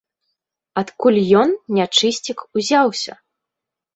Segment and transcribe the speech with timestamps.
[0.81, 3.13] Адкуль ён, нячысцік, узяўся?